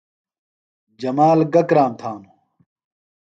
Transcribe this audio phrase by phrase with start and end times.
[1.01, 2.35] جمال گہ کرام تھانُوۡ؟